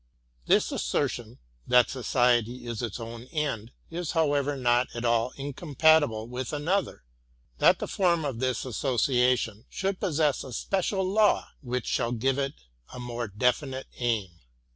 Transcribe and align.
This 0.47 0.71
assertion, 0.71 1.37
that 1.67 1.91
Society 1.91 2.65
is 2.65 2.81
its 2.81 2.99
own 2.99 3.25
end, 3.25 3.71
is 3.91 4.13
however 4.13 4.57
not 4.57 4.87
at 4.95 5.05
all 5.05 5.31
incompatible 5.35 6.27
with 6.27 6.51
another,— 6.53 7.03
that 7.59 7.77
the 7.77 7.85
form 7.85 8.25
of 8.25 8.39
this 8.39 8.65
association 8.65 9.65
should 9.69 9.99
possess 9.99 10.43
a 10.43 10.53
special 10.53 11.07
law 11.07 11.49
which 11.61 11.85
shall 11.85 12.13
give 12.13 12.39
it 12.39 12.55
a 12.91 12.99
more 12.99 13.27
definite 13.27 13.85
aim. 13.99 14.31